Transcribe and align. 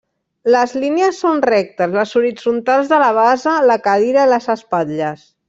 Les 0.53 0.71
línies 0.83 1.19
són 1.25 1.43
rectes: 1.45 1.93
les 1.97 2.13
horitzontals 2.21 2.91
de 2.95 3.01
la 3.05 3.11
base, 3.19 3.55
la 3.73 3.77
cadira 3.91 4.25
i 4.27 4.33
les 4.33 4.51
espatlles. 4.57 5.29